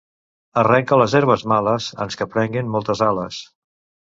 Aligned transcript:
Arrenca 0.61 0.97
les 1.01 1.13
herbes 1.19 1.45
males 1.53 1.91
ans 2.07 2.19
que 2.23 2.29
prenguen 2.33 2.73
moltes 2.77 3.07
ales. 3.11 3.39